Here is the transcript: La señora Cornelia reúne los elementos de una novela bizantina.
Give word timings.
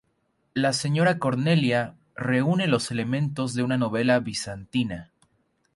La 0.55 0.73
señora 0.73 1.19
Cornelia 1.19 1.93
reúne 2.15 2.65
los 2.65 2.89
elementos 2.89 3.53
de 3.53 3.61
una 3.61 3.77
novela 3.77 4.19
bizantina. 4.19 5.11